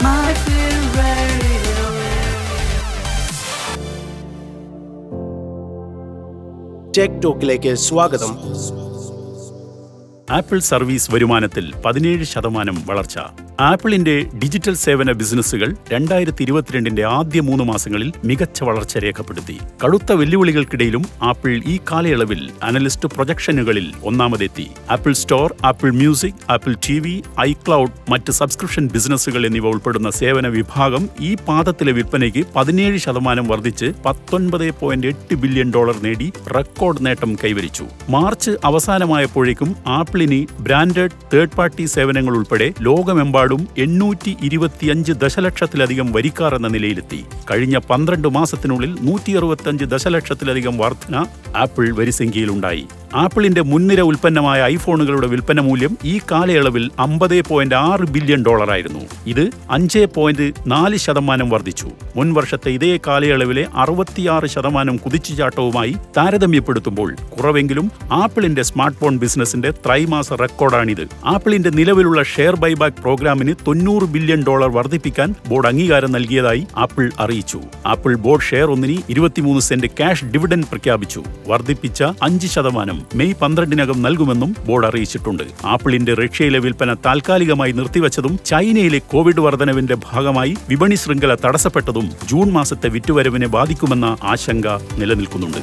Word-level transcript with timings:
My 0.00 0.30
Fin 0.44 0.76
Radio. 0.96 1.82
Tech 6.98 7.16
ടോക്കിലേക്ക് 7.22 7.72
സ്വാഗതം 7.78 8.32
apple 10.31 10.59
service 10.59 11.11
വരുമാനത്തിൽ 11.11 11.73
പതിനേഴ് 11.85 12.23
ശതമാനം 12.23 12.85
വളർച്ച. 12.85 13.19
ആപ്പിളിന്റെ 13.59 14.25
ഡിജിറ്റൽ 14.43 14.73
സേവന 14.73 15.11
ബിസിനസ്സുകൾ 15.11 15.75
രണ്ടായിരത്തി 15.93 16.43
ഇരുപത്തിരണ്ടിന്റെ 16.43 17.03
ആദ്യ 17.05 17.41
മൂന്ന് 17.41 17.63
മാസങ്ങളിൽ 17.63 18.13
മികച്ച 18.25 18.63
വളർച്ച 18.63 18.97
രേഖപ്പെടുത്തി. 18.97 19.57
കടുത്ത 19.85 20.11
വെല്ലുവിളികൾക്കിടയിലും 20.11 21.05
ആപ്പിൾ 21.21 21.61
ഈ 21.67 21.79
കാലയളവിൽ 21.91 22.49
അനലിസ്റ്റ് 22.63 23.09
പ്രൊജക്ഷനുകളിൽ 23.09 23.93
ഒന്നാമതെത്തി. 24.03 24.67
Apple 24.91 25.13
store 25.13 25.55
Apple 25.65 25.91
music 25.91 26.51
Apple 26.51 26.75
T 26.87 26.99
V 26.99 27.23
iCloud 27.39 28.11
മറ്റ് 28.11 28.31
സബ്സ്ക്രിപ്ഷൻ 28.31 28.89
ബിസിനസ്സുകൾ 28.93 29.45
എന്നിവ 29.45 29.67
ഉൾപ്പെടുന്ന 29.67 30.09
സേവന 30.09 30.47
വിഭാഗം 30.47 31.09
ഈ 31.19 31.35
പാദത്തിലെ 31.35 31.91
വിൽപ്പനയ്ക്ക് 31.91 32.45
പതിനേഴ് 32.55 32.97
ശതമാനം 32.97 33.47
വർദ്ധിച്ച് 33.47 33.85
പത്തൊൻപത് 34.05 34.79
പോയിന്റ് 34.79 35.07
എട്ട് 35.07 35.35
ബില്യൺ 35.35 35.71
ഡോളർ 35.75 36.03
നേടി 36.03 36.31
റെക്കോർഡ് 36.55 37.05
നേട്ടം 37.05 37.35
കൈവരിച്ചു. 37.35 37.85
മാർച്ച് 38.09 38.51
അവസാനമായപ്പോഴേക്കും 38.65 39.75
ആപ്പിളിന് 40.19 40.61
ബ്രാൻഡഡ് 40.65 41.17
തേർഡ് 41.33 41.55
പാർട്ടി 41.57 41.83
സേവനങ്ങൾ 41.93 42.33
ഉൾപ്പെടെ 42.37 42.65
ലോകമെമ്പാടും 42.87 43.61
എണ്ണൂറ്റി 43.77 44.31
ഇരുപത്തിയഞ്ച് 44.43 45.13
ദശലക്ഷത്തിലധികം 45.23 46.07
വരിക്കാർ 46.11 46.53
എന്ന 46.55 46.67
നിലയിലെത്തി. 46.67 47.21
കഴിഞ്ഞ 47.51 47.77
പന്ത്രണ്ട് 47.89 48.27
മാസത്തിനുള്ളിൽ 48.27 48.91
നൂറ്റി 49.01 49.33
അറുപത്തിയഞ്ച് 49.37 49.85
ദശലക്ഷത്തിലധികം 49.85 50.77
വർധന 50.77 51.25
ആപ്പിൾ 51.55 51.87
വരിസംഖ്യയിലുണ്ടായി. 51.99 52.85
ആപ്പിളിന്റെ 53.15 53.61
മുൻനിര 53.61 54.01
ഉൽപ്പന്നമായ 54.01 54.63
ഐഫോണുകളുടെ 54.63 55.27
വിൽപ്പന 55.27 55.59
മൂല്യം 55.59 55.97
ഈ 56.05 56.19
കാലയളവിൽ 56.31 56.91
അമ്പത് 56.99 57.41
പോയിന്റ് 57.41 57.75
ആറ് 57.75 58.07
ബില്യൺ 58.07 58.43
ഡോളറായിരുന്നു. 58.43 58.99
ഇത് 59.27 59.49
അഞ്ച് 59.71 60.07
പോയിന്റ് 60.15 60.51
നാല് 60.67 60.97
ശതമാനം 60.97 61.49
വർദ്ധിച്ചു. 61.49 61.89
മുൻ 62.15 62.33
വർഷത്തെ 62.33 62.69
ഇതേ 62.69 62.99
കാലയളവിലെ 63.07 63.67
അറുപത്തിയാറ് 63.75 64.45
ശതമാനം 64.45 64.97
കുതിച്ചുചാട്ടവുമായി 64.97 65.95
താരതമ്യപ്പെടുത്തുമ്പോൾ 66.17 67.13
കുറവെങ്കിലും 67.13 67.91
ആപ്പിളിന്റെ 68.11 68.61
സ്മാർട്ട് 68.61 68.99
ഫോൺ 68.99 69.17
ബിസിനസിന്റെ 69.17 69.71
ത്രൈമാസ 69.71 70.33
റെക്കോർഡാണിത്. 70.33 71.07
ആപ്പിളിന്റെ 71.25 71.69
നിലവിലുള്ള 71.69 72.23
ഷെയർ 72.23 72.55
ബൈബാക്ക് 72.55 72.97
പ്രോഗ്രാമിന് 72.97 73.55
തൊണ്ണൂറ് 73.67 74.03
ബില്യൺ 74.03 74.43
ഡോളർ 74.47 74.69
വർദ്ധിപ്പിക്കാൻ 74.69 75.35
ബോർഡ് 75.47 75.67
അംഗീകാരം 75.67 76.11
നൽകിയതായി 76.11 76.67
ആപ്പിൾ 76.77 77.11
അറിയിച്ചു. 77.19 77.61
ആപ്പിൾ 77.85 78.15
ബോർഡ് 78.15 78.43
ഷെയർ 78.43 78.71
ഒന്നിന് 78.71 79.01
ഇരുപത്തിമൂന്ന് 79.09 79.61
സെന്റ് 79.61 79.87
ക്യാഷ് 79.87 80.25
ഡിവിഡൻ 80.25 80.61
പ്രഖ്യാപിച്ചു. 80.61 81.23
വർദ്ധിപ്പിച്ച 81.47 82.03
അഞ്ച് 82.03 82.47
ശതമാനം. 82.47 82.98
മെയ് 83.15 83.33
പന്ത്രണ്ടിനകം 83.41 84.01
നൽകുമെന്നും 84.01 84.55
ബോർഡ് 84.67 84.85
അറിയിച്ചിട്ടുണ്ട്. 84.85 85.43
ആപ്പിളിന്റെ 85.65 86.13
റഷ്യയിലെ 86.13 86.59
വിൽപ്പന 86.59 86.93
താൽക്കാലികമായി 86.93 87.71
നിർത്തിവച്ചതും 87.71 88.39
ചൈനയിലെ 88.45 88.99
കോവിഡ് 89.13 89.39
വർധനവിന്റെ 89.39 89.97
ഭാഗമായി 90.11 90.55
വിപണി 90.69 90.95
ശൃംഖല 90.95 91.35
തടസ്സപ്പെട്ടതും 91.45 92.09
ജൂൺ 92.25 92.49
മാസത്തെ 92.51 92.89
വിറ്റുവരവിനെ 92.89 93.47
ബാധിക്കുമെന്ന 93.47 94.17
ആശങ്ക 94.23 94.67
നിലനിൽക്കുന്നുണ്ട്. 94.97 95.61